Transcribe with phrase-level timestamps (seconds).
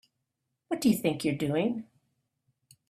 [0.67, 1.83] What do you think you're doing?